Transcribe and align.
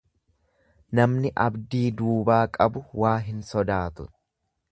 Namni 0.99 1.31
abdii 1.43 1.83
duubaa 2.01 2.41
qabu 2.57 2.83
waa 3.05 3.15
hin 3.29 3.47
sodaatu. 3.53 4.09